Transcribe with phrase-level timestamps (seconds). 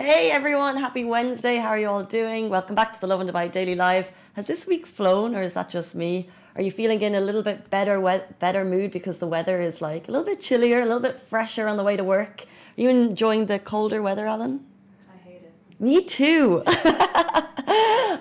[0.00, 1.56] Hey everyone, happy Wednesday.
[1.56, 2.48] How are you all doing?
[2.48, 4.10] Welcome back to the Lovin Dubai Daily Live.
[4.32, 6.30] Has this week flown or is that just me?
[6.56, 9.82] Are you feeling in a little bit better we- better mood because the weather is
[9.82, 12.46] like a little bit chillier, a little bit fresher on the way to work?
[12.78, 14.64] Are you enjoying the colder weather, Alan?
[15.12, 15.52] I hate it.
[15.78, 16.62] Me too.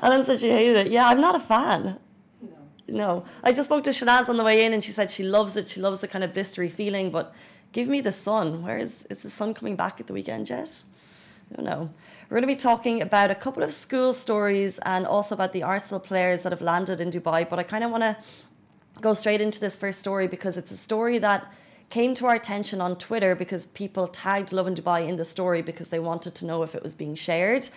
[0.04, 0.88] Alan said she hated it.
[0.92, 1.98] Yeah, I'm not a fan.
[2.42, 2.58] No.
[2.90, 5.56] No, I just spoke to Shanaz on the way in, and she said she loves
[5.56, 5.70] it.
[5.70, 7.10] She loves the kind of blistery feeling.
[7.10, 7.34] But
[7.72, 8.64] give me the sun.
[8.64, 10.84] Where is is the sun coming back at the weekend yet?
[11.56, 11.90] Don't know.
[12.30, 15.64] We're going to be talking about a couple of school stories and also about the
[15.64, 17.50] Arsenal players that have landed in Dubai.
[17.50, 18.18] But I kind of want to
[19.02, 21.52] go straight into this first story because it's a story that
[21.90, 25.88] came to our attention on Twitter because people tagged Lovin Dubai in the story because
[25.88, 27.70] they wanted to know if it was being shared.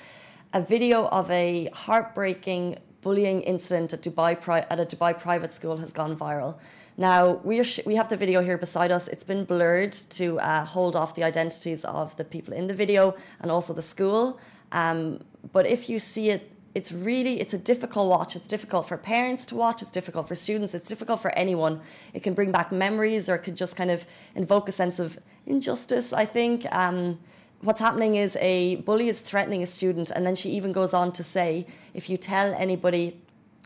[0.53, 4.37] A video of a heartbreaking bullying incident at Dubai
[4.69, 6.57] at a Dubai private school has gone viral.
[6.97, 9.09] Now we we have the video here beside us.
[9.09, 13.15] It's been blurred to uh, hold off the identities of the people in the video
[13.41, 14.39] and also the school.
[14.73, 15.21] Um,
[15.53, 18.37] but if you see it it's really it's a difficult watch.
[18.37, 19.83] It's difficult for parents to watch.
[19.83, 20.75] It's difficult for students.
[20.75, 21.81] It's difficult for anyone.
[22.15, 25.19] It can bring back memories or it could just kind of invoke a sense of
[25.47, 26.67] injustice i think.
[26.73, 27.19] Um,
[27.63, 31.13] what's happening is a bully is threatening a student and then she even goes on
[31.13, 33.21] to say if you tell anybody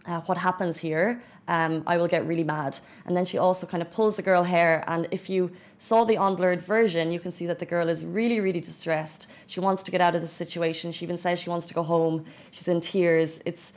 [0.07, 2.79] uh, what happens here um, I will get really mad.
[3.05, 4.85] And then she also kind of pulls the girl hair.
[4.87, 8.41] And if you saw the unblurred version, you can see that the girl is really,
[8.41, 9.29] really distressed.
[9.47, 10.93] She wants to get out of the situation.
[10.93, 12.25] She even says she wants to go home.
[12.51, 13.41] She's in tears.
[13.45, 13.73] It's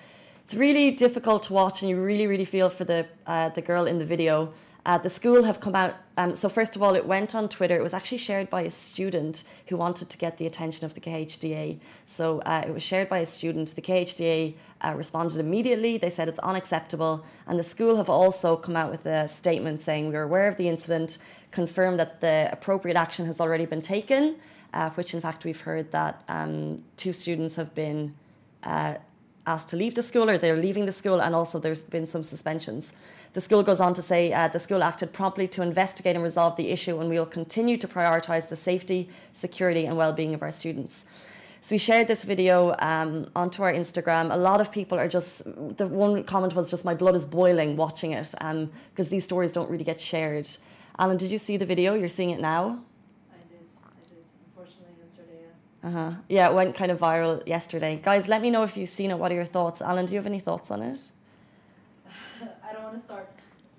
[0.49, 3.85] it's really difficult to watch, and you really, really feel for the uh, the girl
[3.85, 4.51] in the video.
[4.83, 5.93] Uh, the school have come out.
[6.17, 7.77] Um, so first of all, it went on Twitter.
[7.77, 11.01] It was actually shared by a student who wanted to get the attention of the
[11.01, 11.77] KHDA.
[12.07, 13.75] So uh, it was shared by a student.
[13.75, 15.99] The KHDA uh, responded immediately.
[15.99, 20.09] They said it's unacceptable, and the school have also come out with a statement saying
[20.09, 21.19] we are aware of the incident,
[21.51, 24.37] confirmed that the appropriate action has already been taken.
[24.73, 28.15] Uh, which in fact we've heard that um, two students have been
[28.63, 28.95] uh,
[29.45, 32.23] asked to leave the school or they're leaving the school, and also there's been some
[32.23, 32.93] suspensions.
[33.33, 36.55] The school goes on to say uh, the school acted promptly to investigate and resolve
[36.55, 40.51] the issue, and we will continue to prioritise the safety, security, and well-being of our
[40.51, 41.05] students.
[41.61, 44.31] So we shared this video um, onto our Instagram.
[44.31, 45.43] A lot of people are just,
[45.77, 49.51] the one comment was just, my blood is boiling watching it because um, these stories
[49.51, 50.49] don't really get shared.
[50.97, 51.95] Alan, did you see the video?
[51.95, 52.81] You're seeing it now?
[53.31, 53.67] I did.
[53.85, 54.23] I did.
[54.47, 55.47] Unfortunately, yesterday.
[55.83, 56.11] Uh huh.
[56.27, 57.99] Yeah, it went kind of viral yesterday.
[58.03, 59.17] Guys, let me know if you've seen it.
[59.17, 59.81] What are your thoughts?
[59.81, 61.11] Alan, do you have any thoughts on it?
[62.69, 63.29] I don't want to start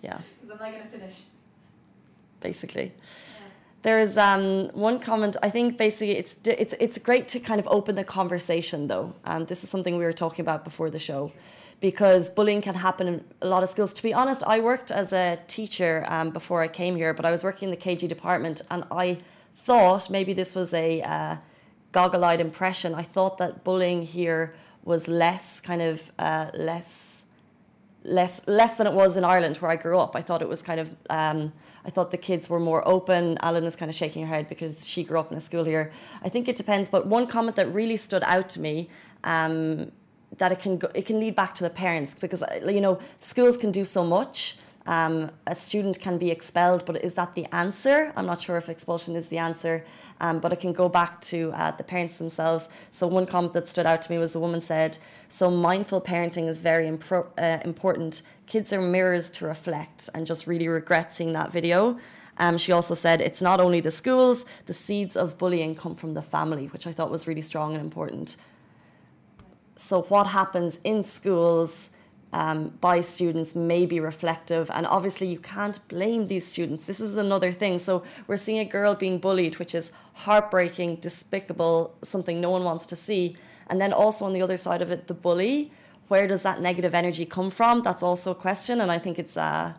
[0.02, 1.20] Yeah, because I'm not going to finish.
[2.40, 2.84] basically.
[2.84, 3.46] Yeah.
[3.82, 5.36] There's um, one comment.
[5.42, 9.14] I think basically it's it's it's great to kind of open the conversation though.
[9.24, 11.32] Um, this is something we were talking about before the show,
[11.80, 13.92] because bullying can happen in a lot of schools.
[13.94, 17.30] To be honest, I worked as a teacher um, before I came here, but I
[17.30, 19.18] was working in the KG department, and I
[19.56, 21.36] thought maybe this was a uh,
[21.92, 22.94] goggle-eyed impression.
[22.94, 27.24] I thought that bullying here was less kind of uh, less
[28.02, 30.16] less less than it was in Ireland where I grew up.
[30.16, 31.52] I thought it was kind of um,
[31.84, 33.38] I thought the kids were more open.
[33.42, 35.92] Alan is kind of shaking her head because she grew up in a school here.
[36.22, 38.88] I think it depends, but one comment that really stood out to me.
[39.24, 39.92] Um,
[40.38, 42.98] that it can go, it can lead back to the parents because uh, you know
[43.18, 44.56] schools can do so much.
[44.86, 48.12] Um, a student can be expelled, but is that the answer?
[48.16, 49.84] I'm not sure if expulsion is the answer,
[50.20, 52.68] um, but it can go back to uh, the parents themselves.
[52.90, 54.98] So one comment that stood out to me was a woman said,
[55.28, 58.22] "So mindful parenting is very uh, important.
[58.46, 61.98] Kids are mirrors to reflect," and just really regret seeing that video.
[62.38, 66.14] Um, she also said, "It's not only the schools; the seeds of bullying come from
[66.14, 68.38] the family," which I thought was really strong and important.
[69.76, 71.90] So what happens in schools?
[72.32, 74.70] Um, by students may be reflective.
[74.72, 76.86] And obviously, you can't blame these students.
[76.86, 77.78] This is another thing.
[77.78, 82.86] So, we're seeing a girl being bullied, which is heartbreaking, despicable, something no one wants
[82.86, 83.36] to see.
[83.68, 85.72] And then also on the other side of it, the bully.
[86.08, 87.82] Where does that negative energy come from?
[87.82, 88.80] That's also a question.
[88.80, 89.36] And I think it's.
[89.36, 89.74] Uh,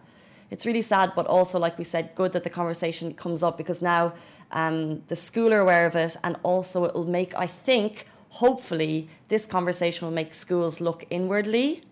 [0.50, 3.82] it's really sad, but also, like we said, good that the conversation comes up because
[3.82, 4.14] now
[4.52, 9.08] um, the school are aware of it, and also it will make, I think, hopefully,
[9.30, 11.84] this conversation will make schools look inwardly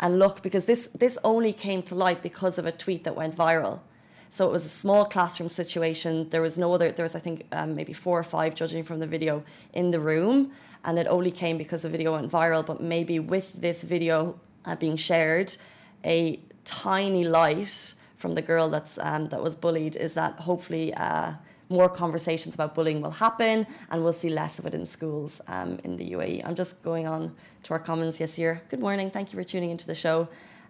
[0.00, 3.36] and look because this this only came to light because of a tweet that went
[3.36, 3.80] viral.
[4.28, 6.28] So it was a small classroom situation.
[6.30, 6.92] There was no other.
[6.92, 10.00] There was I think um, maybe four or five, judging from the video, in the
[10.00, 10.52] room,
[10.84, 12.64] and it only came because the video went viral.
[12.64, 15.56] But maybe with this video uh, being shared,
[16.04, 20.92] a tiny light from the girl that's um, that was bullied is that hopefully.
[20.94, 21.32] Uh,
[21.68, 25.78] more conversations about bullying will happen and we'll see less of it in schools um,
[25.84, 26.42] in the UAE.
[26.44, 27.34] I'm just going on
[27.64, 28.20] to our comments.
[28.20, 28.62] Yes, here.
[28.68, 29.10] Good morning.
[29.10, 30.28] Thank you for tuning into the show.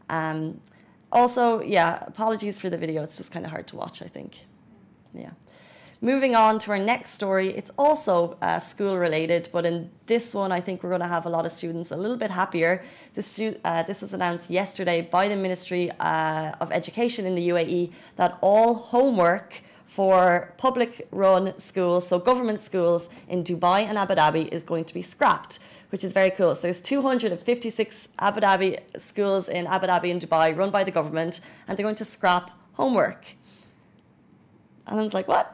[0.08, 0.60] Um,
[1.12, 3.02] also, yeah, apologies for the video.
[3.02, 4.46] It's just kind of hard to watch, I think.
[5.12, 5.30] Yeah.
[6.02, 10.52] Moving on to our next story, it's also uh, school related, but in this one,
[10.52, 12.84] I think we're going to have a lot of students a little bit happier.
[13.14, 17.92] This, uh, this was announced yesterday by the Ministry uh, of Education in the UAE
[18.16, 24.48] that all homework for public run schools, so government schools in Dubai and Abu Dhabi,
[24.52, 25.58] is going to be scrapped,
[25.90, 26.54] which is very cool.
[26.54, 31.40] So there's 256 Abu Dhabi schools in Abu Dhabi and Dubai run by the government,
[31.66, 33.24] and they're going to scrap homework.
[34.86, 35.52] Alan's like, what?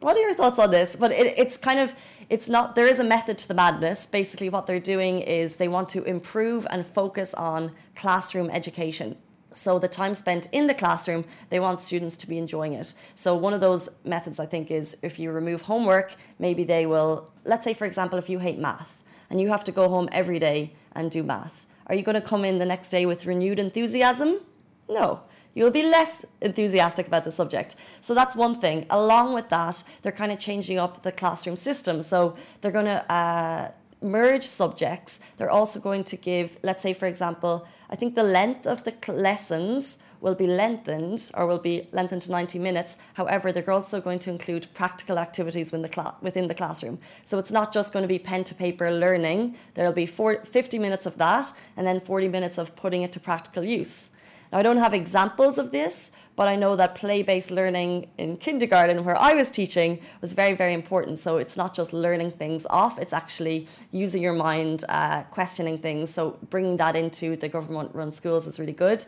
[0.00, 0.96] What are your thoughts on this?
[0.96, 1.94] But it, it's kind of,
[2.28, 4.06] it's not, there is a method to the madness.
[4.06, 9.16] Basically, what they're doing is they want to improve and focus on classroom education.
[9.56, 12.94] So the time spent in the classroom, they want students to be enjoying it.
[13.14, 17.30] So one of those methods, I think, is if you remove homework, maybe they will,
[17.44, 20.38] let's say, for example, if you hate math and you have to go home every
[20.38, 23.58] day and do math, are you going to come in the next day with renewed
[23.58, 24.40] enthusiasm?
[24.88, 25.22] No
[25.54, 27.76] you'll be less enthusiastic about the subject.
[28.00, 28.86] So that's one thing.
[28.90, 32.02] Along with that, they're kind of changing up the classroom system.
[32.02, 33.70] So they're going to uh,
[34.02, 35.20] merge subjects.
[35.36, 38.94] They're also going to give, let's say, for example, I think the length of the
[39.12, 42.96] lessons will be lengthened or will be lengthened to 90 minutes.
[43.14, 47.00] However, they're also going to include practical activities within the, within the classroom.
[47.24, 49.56] So it's not just going to be pen to paper learning.
[49.74, 53.20] There'll be four, 50 minutes of that and then 40 minutes of putting it to
[53.20, 54.10] practical use.
[54.52, 58.36] Now, I don't have examples of this, but I know that play based learning in
[58.36, 61.18] kindergarten, where I was teaching, was very, very important.
[61.18, 66.12] So it's not just learning things off, it's actually using your mind, uh, questioning things.
[66.12, 69.04] So bringing that into the government run schools is really good.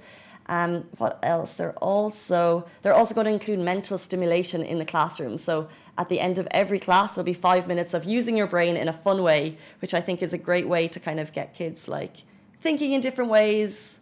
[0.46, 1.54] Um, what else?
[1.54, 5.38] They're also they're also going to include mental stimulation in the classroom.
[5.38, 8.76] So at the end of every class, there'll be five minutes of using your brain
[8.76, 11.54] in a fun way, which I think is a great way to kind of get
[11.54, 12.24] kids like
[12.64, 13.98] thinking in different ways,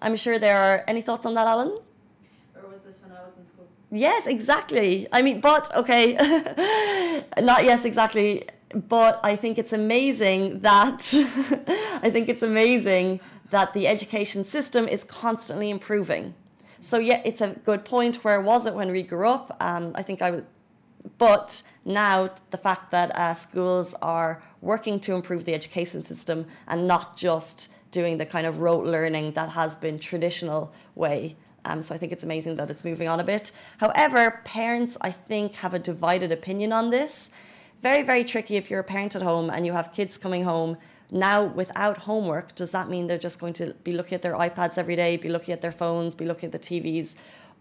[0.00, 1.68] I'm sure there are any thoughts on that, Alan?
[2.56, 3.68] Or was this when I was in school?
[3.92, 5.08] Yes, exactly.
[5.12, 6.14] I mean, but okay,
[7.40, 8.44] not yes, exactly.
[8.88, 11.12] But I think it's amazing that
[12.02, 13.18] I think it's amazing
[13.50, 16.34] that the education system is constantly improving.
[16.80, 18.24] So yeah, it's a good point.
[18.24, 19.56] Where was it when we grew up?
[19.60, 20.42] Um, I think I was,
[21.18, 26.86] but now the fact that uh, schools are working to improve the education system and
[26.86, 31.36] not just doing the kind of rote learning that has been traditional way.
[31.64, 33.52] Um, so I think it's amazing that it's moving on a bit.
[33.78, 37.30] However, parents, I think, have a divided opinion on this.
[37.82, 40.76] Very, very tricky if you're a parent at home and you have kids coming home
[41.10, 42.54] now without homework.
[42.54, 45.28] Does that mean they're just going to be looking at their iPads every day, be
[45.28, 47.14] looking at their phones, be looking at the TVs?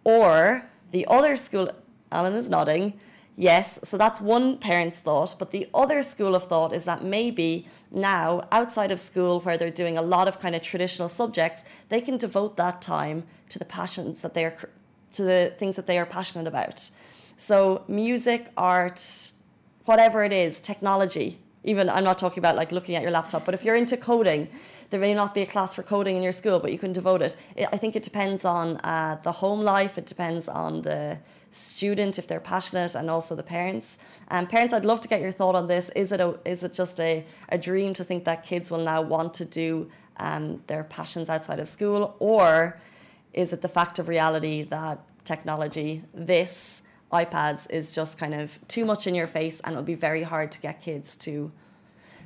[0.04, 1.72] Or the other school,
[2.12, 3.00] Alan is nodding,
[3.40, 5.36] Yes, so that's one parent's thought.
[5.40, 9.72] But the other school of thought is that maybe now, outside of school, where they're
[9.72, 13.64] doing a lot of kind of traditional subjects, they can devote that time to the
[13.64, 14.58] passions that they are,
[15.14, 16.90] to the things that they are passionate about.
[17.38, 19.32] So, music, art,
[19.86, 21.40] whatever it is, technology.
[21.64, 24.50] Even I'm not talking about like looking at your laptop, but if you're into coding,
[24.90, 27.22] there may not be a class for coding in your school, but you can devote
[27.22, 27.38] it.
[27.72, 29.98] I think it depends on uh, the home life.
[29.98, 31.20] It depends on the
[31.52, 33.98] student if they're passionate and also the parents.
[34.30, 35.90] Um, parents, I'd love to get your thought on this.
[35.96, 39.02] Is it, a, is it just a, a dream to think that kids will now
[39.02, 42.16] want to do um, their passions outside of school?
[42.20, 42.80] Or
[43.34, 46.82] is it the fact of reality that technology, this,
[47.12, 50.52] iPads, is just kind of too much in your face and it'll be very hard
[50.52, 51.52] to get kids to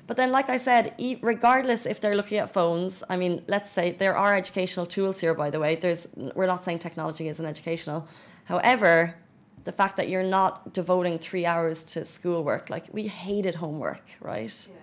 [0.06, 3.92] but then, like I said, regardless if they're looking at phones, I mean, let's say
[3.92, 5.76] there are educational tools here, by the way.
[5.76, 8.08] There's, we're not saying technology isn't educational.
[8.46, 9.16] However,
[9.64, 14.68] the fact that you're not devoting three hours to schoolwork, like we hated homework, right?
[14.70, 14.76] Yeah.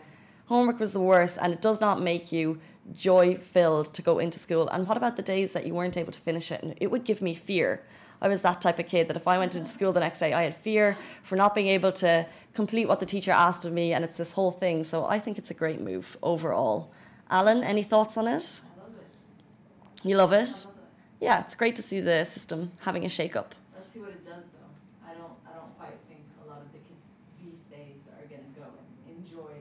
[0.47, 2.59] Homework was the worst, and it does not make you
[2.93, 4.69] joy filled to go into school.
[4.69, 6.63] And what about the days that you weren't able to finish it?
[6.63, 7.85] And it would give me fear.
[8.21, 10.33] I was that type of kid that if I went into school the next day,
[10.33, 13.93] I had fear for not being able to complete what the teacher asked of me,
[13.95, 14.85] and it's this whole thing.
[14.85, 16.93] So I think it's a great move overall.
[17.31, 18.61] Alan, any thoughts on it?
[18.65, 20.09] I love it.
[20.09, 20.37] You love it?
[20.37, 20.81] I love it
[21.21, 23.55] yeah, it's great to see the system having a shake up.
[23.77, 25.07] Let's see what it does though.
[25.07, 27.05] I don't I don't quite think a lot of the kids
[27.39, 29.53] these days are gonna go and enjoy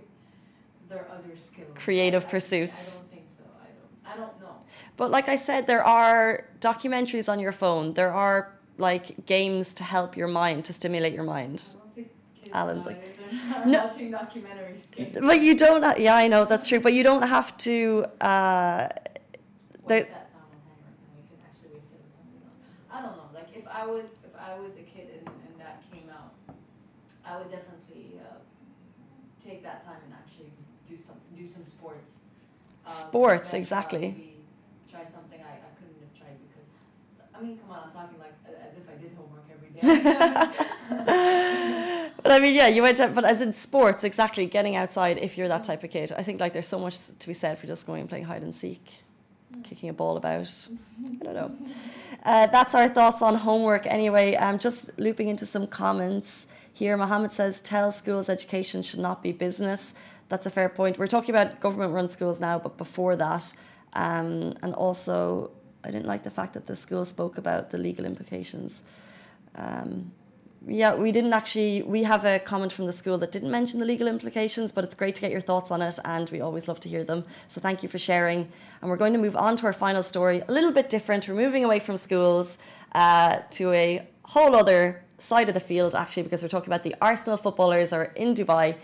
[0.88, 1.70] their other skills.
[1.76, 2.96] Creative I, I, pursuits.
[2.96, 3.44] I don't think so.
[3.60, 4.49] I don't I don't know.
[5.00, 7.94] But like I said, there are documentaries on your phone.
[7.94, 8.40] There are
[8.78, 11.58] like games to help your mind, to stimulate your mind.
[11.74, 13.02] I don't think kids Alan's like,
[13.74, 14.84] "No." watching documentaries.
[15.30, 15.84] But you don't.
[15.84, 16.82] ha- Yeah, I know that's true.
[16.88, 18.06] But you don't have to.
[18.22, 18.90] Uh,
[19.88, 22.60] there- that time on homework and we can actually waste it with something else.
[22.96, 23.30] I don't know.
[23.40, 26.34] Like if I was if I was a kid and, and that came out,
[27.30, 28.40] I would definitely uh,
[29.48, 30.52] take that time and actually
[30.92, 32.12] do some do some sports.
[32.20, 34.02] Um, Sports, exactly.
[34.02, 34.24] maybe
[34.92, 35.42] Try something
[37.40, 38.78] I, I couldn't have tried because, I I mean, come on, I'm talking like as
[38.78, 39.80] if I did homework every day.
[42.24, 45.38] but I mean, yeah, you went to, but as in sports, exactly, getting outside if
[45.38, 46.12] you're that type of kid.
[46.12, 48.44] I think like there's so much to be said for just going and playing hide
[48.44, 49.04] and seek,
[49.64, 50.68] kicking a ball about.
[51.22, 51.56] I don't know.
[52.22, 54.36] Uh, that's our thoughts on homework anyway.
[54.36, 56.98] I'm um, just looping into some comments here.
[56.98, 59.94] Mohammed says, tell schools education should not be business.
[60.28, 60.98] That's a fair point.
[60.98, 63.54] We're talking about government run schools now, but before that,
[63.94, 65.52] um, and also
[65.84, 68.82] I didn't like the fact that the school spoke about the legal implications.
[69.56, 70.12] Um,
[70.68, 71.84] yeah, we didn't actually.
[71.84, 74.94] We have a comment from the school that didn't mention the legal implications, but it's
[74.94, 77.24] great to get your thoughts on it, and we always love to hear them.
[77.48, 78.50] So thank you for sharing.
[78.82, 81.28] And we're going to move on to our final story, a little bit different.
[81.28, 82.58] We're moving away from schools
[82.94, 86.96] uh, to a whole other side of the field, actually, because we're talking about the
[87.02, 88.76] Arsenal footballers are in Dubai.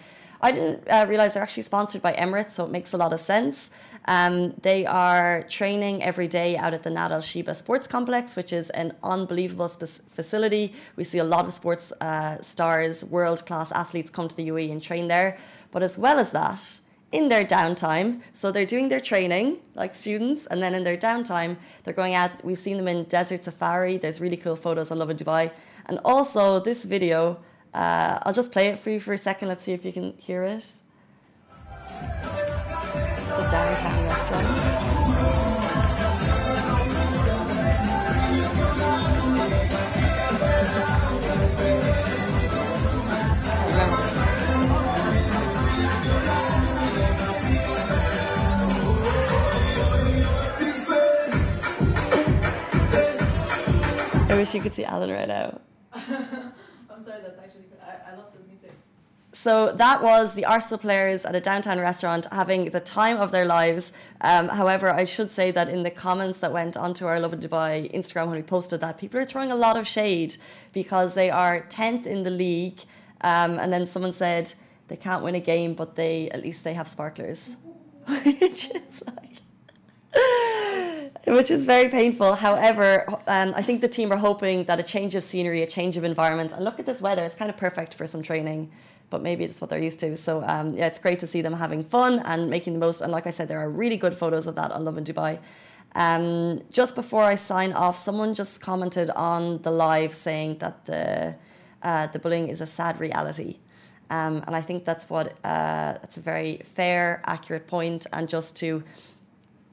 [0.41, 3.19] I didn't uh, realize they're actually sponsored by Emirates, so it makes a lot of
[3.19, 3.69] sense.
[4.07, 8.53] Um, they are training every day out at the Nad Al Sheba Sports Complex, which
[8.53, 10.73] is an unbelievable facility.
[10.95, 14.71] We see a lot of sports uh, stars, world class athletes come to the UAE
[14.71, 15.37] and train there.
[15.71, 16.79] But as well as that,
[17.11, 21.57] in their downtime, so they're doing their training like students, and then in their downtime,
[21.83, 22.43] they're going out.
[22.43, 23.97] We've seen them in desert safari.
[23.97, 25.51] There's really cool photos I love in Dubai.
[25.85, 27.39] And also, this video,
[27.75, 29.49] uh, I'll just play it for you for a second.
[29.49, 30.81] Let's see if you can hear it
[33.35, 34.47] the downtown restaurant.
[54.27, 55.59] I wish you could see Alan right now.
[55.93, 58.71] I'm sorry, that's actually, I, I love the music.
[59.45, 63.45] So that was the Arsenal players at a downtown restaurant having the time of their
[63.45, 63.93] lives.
[64.21, 67.93] Um, however, I should say that in the comments that went onto our Lovin Dubai
[67.93, 70.37] Instagram when we posted that, people are throwing a lot of shade
[70.73, 72.79] because they are 10th in the league.
[73.21, 74.51] Um, and then someone said
[74.87, 77.55] they can't win a game, but they at least they have sparklers.
[78.07, 79.35] Which is like
[81.27, 82.35] which is very painful.
[82.35, 85.97] However, um, I think the team are hoping that a change of scenery, a change
[85.97, 88.71] of environment, and look at this weather, it's kind of perfect for some training
[89.09, 90.15] but maybe it's what they're used to.
[90.17, 93.01] So um, yeah, it's great to see them having fun and making the most.
[93.01, 95.39] And like I said, there are really good photos of that on Lovin Dubai.
[95.95, 101.35] Um, just before I sign off, someone just commented on the live saying that the
[101.81, 103.57] uh, the bullying is a sad reality.
[104.09, 108.05] Um, and I think that's what uh, that's a very fair, accurate point.
[108.11, 108.83] And just to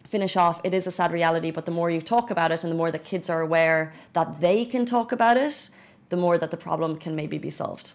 [0.07, 1.51] finish off, it is a sad reality.
[1.51, 4.41] But the more you talk about it, and the more the kids are aware that
[4.41, 5.71] they can talk about it,
[6.11, 7.95] the more that the problem can maybe be solved.